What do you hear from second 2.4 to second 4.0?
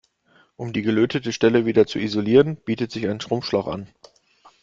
bietet sich ein Schrumpfschlauch an.